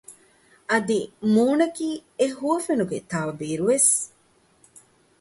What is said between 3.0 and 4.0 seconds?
ތައުބީރު ވެސް